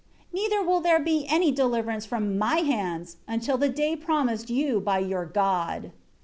Neither 0.33 0.63
will 0.63 0.79
there 0.81 0.97
be 0.99 1.27
any 1.29 1.51
deliverance 1.51 2.07
from 2.07 2.35
my 2.35 2.61
hands 2.61 3.17
until 3.27 3.59
the 3.59 3.69
day 3.69 3.95
promised 3.95 4.49
you 4.49 4.79
by 4.79 4.97
your 4.97 5.25
God." 5.25 5.91